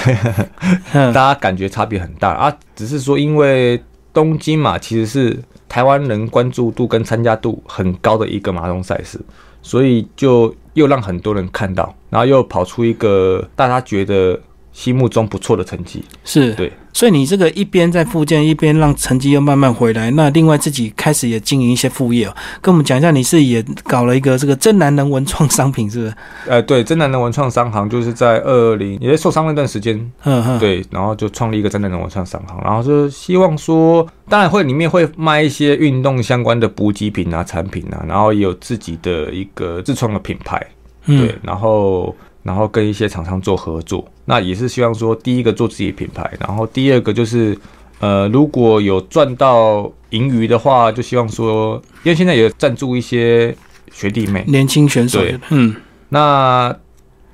[0.94, 2.56] 嗯大家感觉差别很大啊。
[2.76, 3.82] 只是说，因为
[4.16, 9.20] 东京嘛，其实是台湾人关注度跟参加度很高的一个马拉松赛事，
[9.60, 14.40] 所以就又让很多人看到，然后又跑出一个大家觉得
[14.76, 16.04] 心目中不错的成绩。
[16.22, 20.10] 是，对，所以你这个一边在复健，一边让成绩又慢慢回来。
[20.10, 26.14] 那另外自己开始也经营一些副业、哦，跟我们讲一下，你是也搞了一个这个真男人文创商品，是不是？
[26.46, 40.60] 呃，对，真男人文创商行就是在二零也在受伤那段时间，嗯嗯，，对，然后就创立一个真男人文创商行，然后就希望说，当然会里面会卖一些运动相关的补给品啊、产品啊，然后也有自己的一个自创的品牌，
[41.06, 41.18] 嗯。
[41.18, 47.56] 对，然后然后跟一些厂商做合作，那也是希望说，第一个做自己的品牌，然后第二个就是，
[48.00, 53.56] 呃，如果有赚到盈余的话，就希望说，因为现在也赞助一些
[53.92, 55.74] 学弟妹，年轻选手对，嗯，
[56.08, 56.76] 那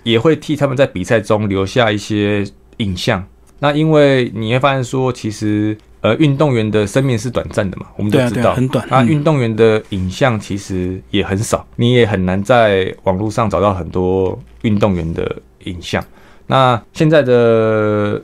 [0.04, 3.24] 也会替他们在比赛中留下一些影像。
[3.58, 8.52] 那因为你会发现说，其实呃，运动员的生命是短暂的嘛，我们都知道。
[8.54, 8.84] 很短。
[8.90, 16.04] 那嗯运动员的影像其实也很少，你也很难在网络上找到很多运动员的影像。
[16.46, 18.22] 那现在的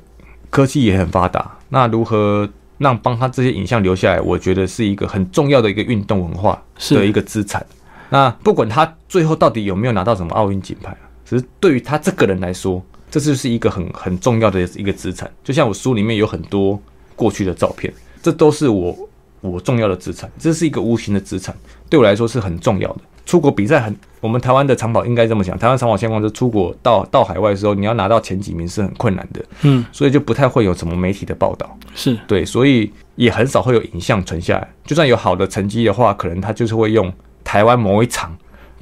[0.51, 4.21] 科技也很发达，那如何让帮他这些影像留下来？
[4.21, 7.65] 我觉得是一个很重要的一个运动文化的一，个资产。
[8.11, 15.31] 那不管他最后到底有没有拿到什么奥运金牌啊，只是对于他这个人来说，这就是一个很很重要的一个资产。
[15.45, 16.81] 就像我书里面有很多
[17.15, 18.97] 过去的照片，这都是我
[19.41, 21.55] 我重要的资产，这是一个无形的资产，
[21.91, 23.01] 对我来说是很重要的。
[23.29, 31.79] 出国比赛很，我们台湾的长跑应该这么讲，台湾长跑现况是出国到到海外的时候，你要拿到前几名是很困难的，嗯，所以就不太会有什么媒体的报道。
[31.95, 34.67] 是，对，所以也很少会有影像存下来。
[34.87, 37.13] 就算有好的成绩的话，可能他就是会用
[37.45, 38.35] 台湾某一场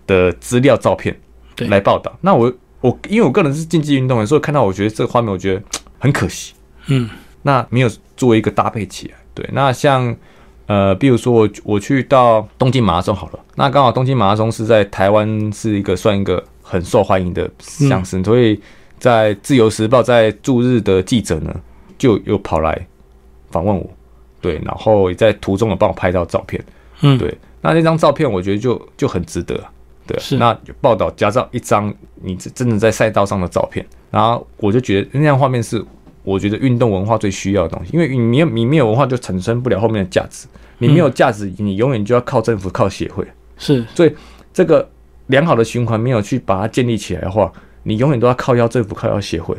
[0.07, 1.19] 的资料照片
[1.57, 2.17] 来报道。
[2.21, 5.63] 那我我因为我个人是竞技运动员，所以看到我觉得这个画面，我觉得
[5.99, 6.55] 很可惜。
[6.87, 7.11] 嗯，
[7.43, 9.15] 那没有做一个搭配起来。
[9.35, 10.17] 对，那像
[10.67, 18.61] 呃，比如说我我去到东京马拉松好了，那刚好东京马拉松是在台湾是一个算一个很受欢迎的项事，所以
[18.99, 21.55] 在自由时报在驻日的记者呢
[21.97, 22.87] 就又跑来
[23.51, 23.89] 访问我，
[24.41, 26.63] 对，然后也在途中有帮我拍到照片，
[27.03, 29.55] 嗯，对，那那张照片我觉得就就很值得。
[29.57, 29.71] 啊，
[30.07, 30.37] 对啊，是。
[30.37, 35.85] 那报道加上一张你真的在赛道上的照片，然后我就觉得那张画面是
[36.27, 43.25] 我觉得运动文化最需要的东西，因为你没有你没有文化就产生不了后面的价值，你没有价值，你永远就要靠政府靠协会，
[43.57, 44.13] 是，所以
[44.53, 44.87] 这个
[45.29, 47.53] 良好的循环没有去把它建立起来的话，
[47.85, 49.57] 你永远都要靠要政府靠要协会。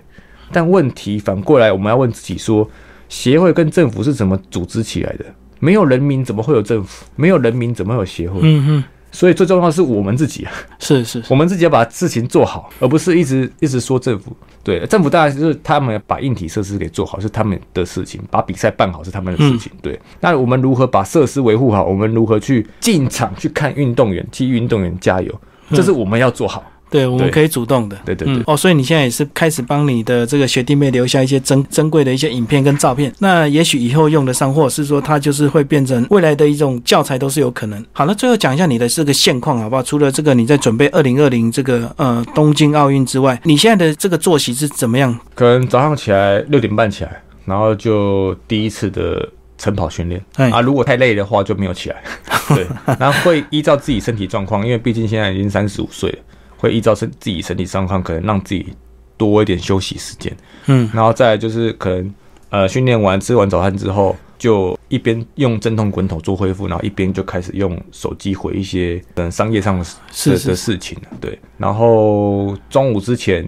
[0.51, 2.69] 但问题反过来，我们要问自己说，
[3.07, 5.25] 协会跟政府是怎么组织起来的？
[5.59, 7.05] 没有人民怎么会有政府？
[7.15, 8.39] 没有人民怎么会有协会？
[8.43, 14.35] 嗯嗯，所以最重要的是我们自己啊，是是，是我们自己要把事情做好，而不是一直一直说政府。
[14.63, 19.71] 对，政府当然就是他们把硬体设施给做好是他们的事情，把比赛办好是他们的事情。
[19.81, 21.85] 对，那我们如何把设施维护好？
[21.85, 25.33] 我们如何去进场去看运动员，替运动员加油？
[25.71, 26.63] 这是我们要做好。
[26.89, 27.97] 对，我们可以主动的。
[28.05, 37.85] 对对对嗯，哦，所以你现在也是开始帮你的这个学弟妹留下一些珍珍贵的一些影片跟照片，那也许以后用得上，或者是说它就是会变成未来的一种教材，都是有可能。
[37.91, 39.83] 好，那最后讲一下你的这个现况好不好？
[39.83, 45.17] 除了这个你在准备二零二零这个呃东京奥运之外，你现在的这个作息是怎么样？
[45.35, 52.01] 可能早上起来六点半起来，然后就第一次的晨跑训练哎啊，如果太累的话就没有起来。
[52.55, 52.65] 对，
[52.97, 56.19] 然后会依照自己身体状况，因为毕竟现在已经三十五岁了，
[56.57, 58.67] 会依照身自己身体状况，可能让自己
[59.15, 60.35] 多一点休息时间。
[60.65, 62.13] 嗯，然后再来就是可能
[62.49, 70.37] 呃训练完吃完早餐之后，就一边用阵痛滚筒做恢复，然后一边就开始用手机回一些嗯商业上的的是。
[70.37, 73.45] 是的事情对，然后中午之前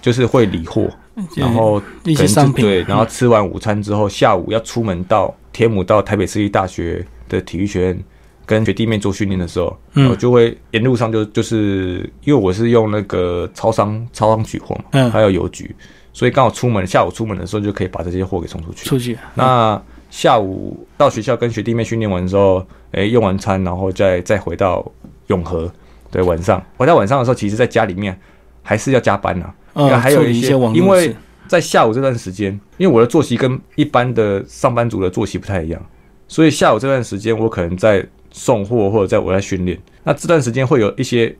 [0.00, 0.88] 就是会理货，
[1.36, 3.08] 然后一些商品，就对，然后嗯。
[3.08, 8.04] 吃完午餐之后，下午要出门到天母到台北市立大学的体育学院
[8.46, 15.74] 跟学弟妹做训练的时候，嗯我就会沿路上就就是因为我是用那个超商超商取货嘛，嗯还有邮局，
[16.12, 18.88] 所以刚好出门下午出门的时候就可以把这些货给送出去。
[18.88, 24.90] 出去，那下午到学校跟学弟妹训练完之后，哎、用完餐，然后再再回到
[25.26, 25.70] 永和。
[26.08, 28.18] 对，晚上回到晚上的时候，其实在家里面
[28.62, 31.14] 还是要加班呐、因为呃，还有一些一些网因为
[31.48, 35.84] 在下午这段时间，因为我的作息跟一般的上班族的作息不太一样，
[36.28, 39.76] 所以下午这段时间我可能在送货或者在我在训练。
[40.04, 41.34] 那这段时间会有一些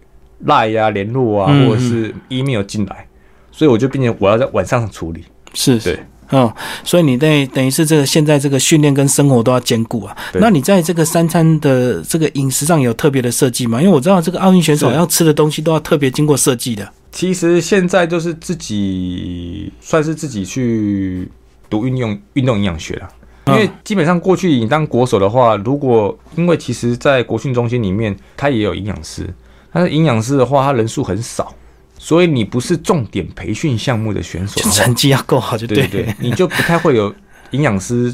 [0.47, 3.07] 赖呀、联络啊，嗯或者是 email 进来，
[3.53, 5.23] 所以我就变成我要在晚上处理。
[5.53, 10.17] 是，对是，哦，所以你在等于是这个现在这个训练跟生活都要兼顾啊。
[10.35, 13.81] 那你在这个三餐的这个饮食上有特别的设计吗？
[13.81, 16.91] 因为我知道这个奥运选手要吃的东西都要特别经过设计的。
[17.13, 21.31] 其实现在就是自己算是自己去
[21.71, 23.09] 读运用运动营养学了。
[23.47, 29.33] 因为基本上过去你当国手的话，如果因为其实，在国训中心里面，他也有营养师，
[29.73, 31.55] 但是营养师的话，他人数很少，
[31.97, 34.57] 所以你不是重点培训项目的选手。
[34.61, 35.87] 的，就成绩要够好就对。
[35.87, 37.15] 对你就不太会有
[37.53, 38.13] 营养师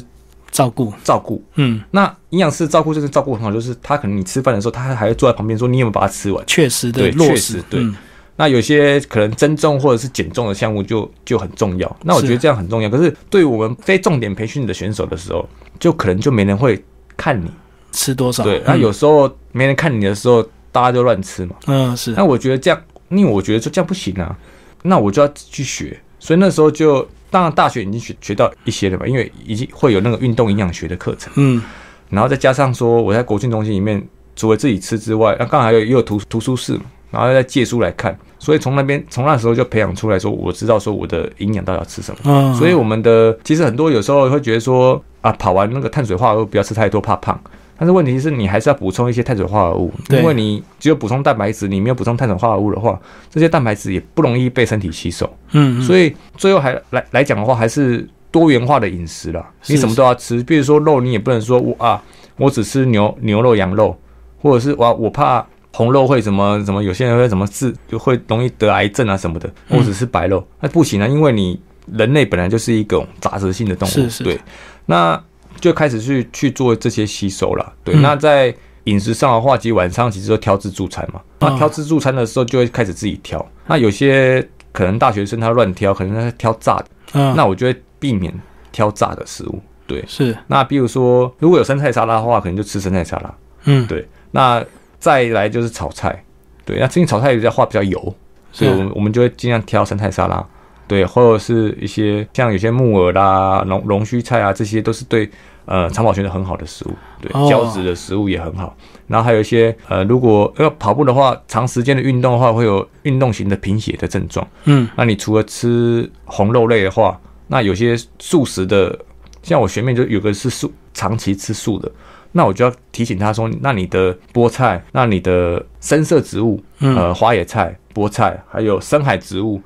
[0.51, 1.43] 照顾，照顾。
[1.55, 6.43] 嗯，那营养师照顾就是照顾很好，就是他可能你吃饭的时候，他还会坐在旁边说你有没有把它吃完。
[6.45, 7.79] 确实的对落实确实，对。
[7.81, 7.95] 嗯
[8.35, 12.89] 那有些可能增重或者是减重的项目就就很重要，那我觉得这样很重要。
[12.89, 15.47] 可是对于我们非重点培训的选手的时候，
[15.79, 16.83] 就可能就没人会
[17.15, 17.51] 看你。
[17.91, 18.43] 吃多少？
[18.43, 20.41] 对，嗯那有时候没人看你的时候，
[20.71, 21.55] 大家就乱吃嘛。
[21.67, 24.35] 嗯是那我觉得这样，因为我觉得说这样不行啊，
[24.81, 25.99] 那我就要去学。
[26.19, 31.31] 所以那时候就，当然大学已经学学到一些了吧，因为已经会有那个运动营养学的课程。
[31.35, 31.61] 嗯
[32.09, 34.03] 然后再加上说我在国训中心里面，
[34.35, 42.17] 除了自己吃之外，那刚好也有图图书室嘛，然后再借书来看，所以从那边从那时候就培养出来说，我知道说我的营养到底要吃什么。
[42.23, 47.39] 嗯，所以我们的其实很多有时候会觉得说啊，跑完那个碳水化合物不要吃太多，怕胖。
[47.77, 52.99] 但是问题是你还是要补充一些碳水化合物，因为你只有补充蛋白质，你没有补充碳水化合物的话，
[53.29, 55.29] 这些蛋白质也不容易被身体吸收。
[55.51, 59.45] 嗯，以所以最后还来来讲的话，还是多元化的饮食啦。
[59.67, 62.01] 你什么都要吃，比如说肉，你也不能说我啊，
[62.37, 63.97] 我只吃牛牛肉、羊肉，
[64.41, 71.59] 或者是我我怕红肉会什么什么，有些人会什么治就会容易得癌症啊什么的，或者是白肉，那不行啊，因为你
[71.91, 74.39] 人类本来就是一种杂食性的动物，是是对，
[74.85, 75.21] 那
[75.59, 77.73] 就开始去去做这些吸收了。
[77.83, 78.53] 对，嗯那在
[78.85, 81.19] 饮食上的话，其实晚上其实都挑自助餐嘛。
[81.39, 83.45] 那哦挑自助餐的时候，就会开始自己挑。
[83.65, 88.33] 那有些可能大学生他乱挑，可能他挑炸的，嗯那我就会避免
[88.71, 89.61] 挑炸的食物。
[89.87, 93.33] 对，是那比如说如果有生菜沙拉的话，可能就吃生菜沙拉。
[93.65, 94.63] 嗯对，那
[95.03, 96.23] 再来就是炒菜。
[96.63, 98.15] 对，那最近炒菜比较话比较油，
[98.53, 100.47] 所以我们我们就会尽量挑生菜沙拉。
[100.87, 105.29] 对，或者是一些像有些木耳啦、龙龙须菜啊，这些都是对
[105.65, 106.91] 呃长跑选手很好的食物。
[107.19, 108.73] 对，哦胶质的食物也很好。
[109.07, 114.47] 然后还有一些呃，如果要跑步的话，长时间的运动的话，会有运动型的贫血的症状。
[114.63, 118.97] 嗯那你除了吃红肉类的话，那有些素食的，
[119.41, 121.91] 像我学妹就有个是素长期吃素的，
[122.33, 129.61] 那我就要提醒他说，那你的菠菜，那你的深色植物，嗯呃，花野菜、菠菜，还有深海植物，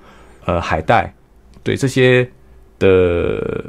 [0.45, 1.13] 呃，海带，
[1.63, 2.29] 对这些
[2.77, 3.63] 的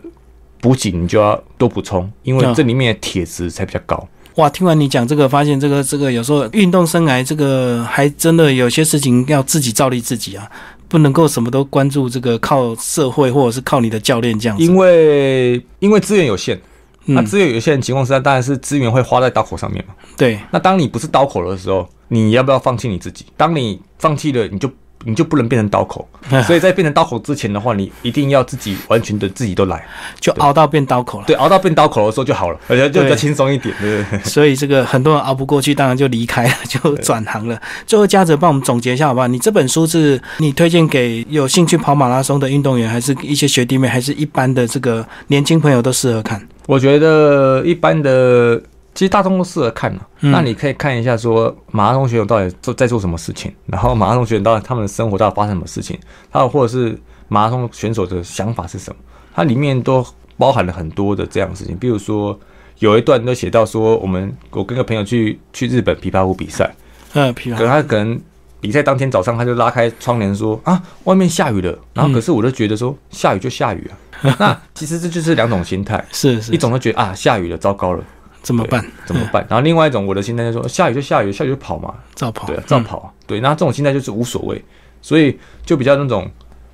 [0.61, 4.09] 补给你就要多补充，因为嗯这里面的铁质才比较高。
[4.35, 10.49] 哇，听完你讲这个，发现这个这个有时候运动生涯这个还真的有些事情要自己照例自己啊，
[10.87, 14.63] 不能够什么都关注这个靠社会或者是靠你的教练这样子。
[14.63, 16.61] 因为因为资源有限，
[17.09, 19.95] 那嗯，资源有限的情况之下，当然是资源会花在刀口上面嘛。
[20.17, 23.25] 对，那当你不是刀口的时候，你要不要放弃你自己？
[23.37, 24.71] 当你放弃了，你就
[25.05, 26.07] 你就不能变成刀口。
[26.47, 29.83] 所以在变成刀口之前的话，你一定要自己完全的自己都来，
[30.21, 31.25] 就熬到变刀口了。
[31.27, 33.75] 对，熬到变刀口的时候就好了，而且就比较轻松一点。
[33.81, 34.19] 对对。
[34.25, 37.59] 所以这个很多人熬不过去，当然就离开了，就转行了。
[37.87, 39.27] 最后，嘉泽帮我们总结一下好不好？
[39.29, 46.47] 你这本书是你推荐给有兴趣跑马拉松的运动员，还是一些学弟妹，还是一般的这个年轻朋友都适合看？
[46.69, 48.63] 我觉得一般的。
[48.95, 55.97] 其实大众都适合看嘛，那你可以看一下说马拉松选手到底做在做什么事情，然后马拉松选手到底他们的生活到底发生什么事情，
[56.31, 56.99] 还有或者是
[57.29, 58.97] 马拉松选手的想法是什么，
[59.33, 60.05] 它里面都
[60.37, 61.77] 包含了很多的这样的事情。
[61.77, 62.37] 比如说
[62.81, 66.75] 有一段都写到说，我们我跟个朋友去去日本琵琶湖比赛，
[67.13, 68.21] 嗯，琵琶，可他可能
[68.61, 73.91] 比赛当天早上他就拉开窗帘说啊，外面下雨了，然后可是我就觉得说下雨就下雨
[74.23, 78.05] 啊， 那其实这就是两种心态，是是，一种就觉得啊下雨了，糟糕了。
[78.41, 78.83] 怎么办？
[79.05, 79.45] 怎么办？
[79.51, 82.47] 然后另外一种，我的心态就说，下雨就下雨，下雨就跑嘛，照跑。
[82.47, 83.13] 对，照跑。
[83.27, 84.65] 对，那这种心态就是无所谓，
[85.03, 85.37] 所以
[85.67, 86.31] 就比较那种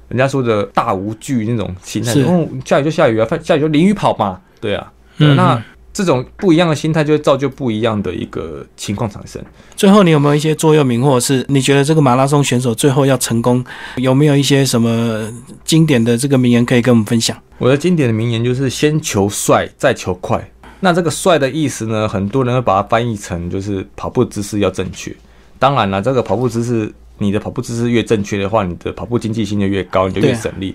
[0.09, 2.12] 人家说的大无惧那种心态。
[2.22, 4.39] 哦，下雨就下雨啊，下雨就淋雨跑嘛。
[4.61, 5.61] 对啊，那
[5.95, 9.41] 这种不一样的心态就会造就不一样的一个情况产生。
[9.77, 13.65] 最后，你有没有一些座右铭，或者是你觉得这个马拉松选手最后要成功，
[13.97, 15.33] 有没有一些什么
[15.65, 17.41] 经典的这个名言可以跟我们分享？
[17.59, 20.51] 我的经典的名言就是先求帅，再求快。
[20.81, 22.09] 那这个帅的意思呢？
[22.09, 25.15] 很多人会把它翻译成就是跑步姿势要正确。
[25.61, 30.75] 当然了，这个跑步姿势，你的跑步姿势越正确的话，你的跑步经济性就越高，你就越省力。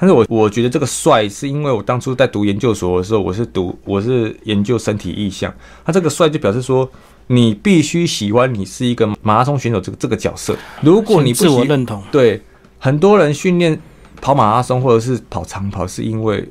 [0.00, 5.54] 但是我我觉得这个帅是因为我当初在读研究所的时候，我是读我是研究身体意向。
[5.84, 6.90] 他这个帅就表示说，
[7.26, 10.56] 你必须喜欢你是一个马拉松选手这个这个角色。
[10.80, 12.40] 如果你不自我认同，对
[12.78, 13.78] 很多人训练
[14.22, 16.48] 跑马拉松或者是跑长跑，是因为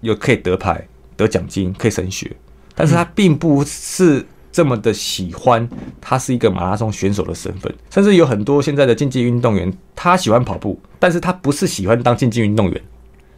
[0.00, 0.84] 有可以得牌、
[1.16, 2.34] 得奖金、可以升学。
[2.74, 5.68] 但是他并不是这么的喜欢，
[6.00, 12.82] 他是一个马拉松选手的身份，甚至有很多现在的竞技运动员，他喜欢跑步，但是他不是喜欢当竞技运动员，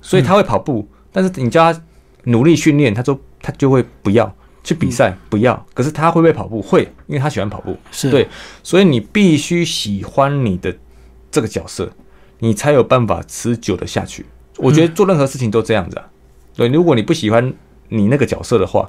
[0.00, 1.82] 所以他会跑步，但是你叫他
[2.24, 5.66] 努力训练，他说他就会不要去比赛，不要。
[5.74, 6.62] 可是他会不会跑步？
[6.62, 8.28] 会，因为他喜欢跑步，是对，
[8.62, 10.74] 所以你必须喜欢你的
[11.30, 11.90] 这个角色，
[12.38, 14.24] 你才有办法持久的下去。
[14.56, 16.08] 我觉得做任何事情都这样子啊，
[16.54, 17.52] 对，如果你不喜欢
[17.88, 18.88] 你那个角色的话。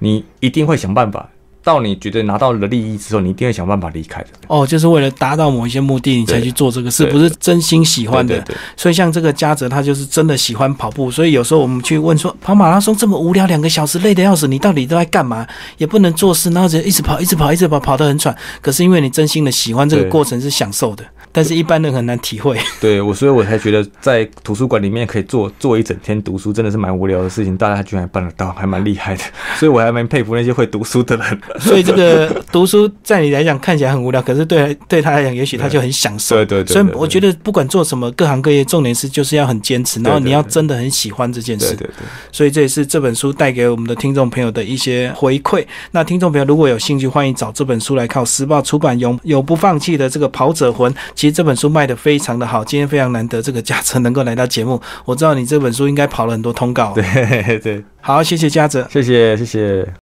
[0.00, 1.28] 你一定会想办法，
[1.62, 4.28] 到你觉得拿到了利益之后，你一定会想办法离开的。
[4.48, 8.42] 哦，就是为了达到某一些目的，你才去做这个事，不是真心喜欢的。
[8.76, 11.10] 所以像这个嘉泽，他就是真的喜欢跑步。
[11.10, 15.46] 所以有时候我们去问说，跑马拉松这么无聊，两个小时累得要死，你到底都在干嘛？
[15.76, 18.34] 也不能做事，然后就一直跑，一直跑，一直跑，跑得很喘。
[18.62, 21.04] 可是因为你真心的喜欢这个过程，是享受的。
[21.32, 22.58] 但是一般人很难体会。
[22.80, 27.56] 对我，所以我才觉得在图书馆里面可以坐坐一整天读书，真的是蛮无聊的事情。
[27.56, 29.22] 大家居然办得到，还蛮厉害的。
[29.56, 31.40] 所以我还蛮佩服那些会读书的人。
[31.58, 36.36] 所以这个读书在你来讲看起来很无聊，可是对对他来讲，也许他就很享受。
[36.36, 36.74] 对对对。
[36.74, 41.68] 所以我觉得不管做什么，各行各业，重点是就是要很坚持，然后你要真的很喜欢这件事。
[41.76, 42.06] 对对对。
[42.32, 45.64] 所以这也是这本书带给我们的听众朋友的一些回馈。
[45.92, 50.92] 那听众朋友如果有兴趣，欢迎找这本书来靠时报出版《永永不放弃的这个跑者魂》。
[51.20, 51.94] 其实这本书卖的。
[52.00, 54.80] 非常的好，今天非常难得，这个嘉泽能够来到节目。
[55.04, 57.84] 我知道你这本书应该跑了很多通告，对对。
[58.00, 59.92] 好，谢谢嘉泽，谢谢谢谢。